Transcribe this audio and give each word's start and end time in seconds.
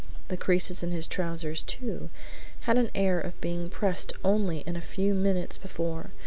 The 0.29 0.35
creases 0.35 0.81
in 0.81 0.89
his 0.89 1.05
trousers, 1.05 1.61
too, 1.61 2.09
had 2.61 2.79
an 2.79 2.89
air 2.95 3.19
of 3.19 3.35
having 3.35 3.61
been 3.65 3.69
pressed 3.69 4.13
in 4.13 4.17
only 4.23 4.63
a 4.65 4.81
few 4.81 5.13
minutes 5.13 5.59
before. 5.59 6.09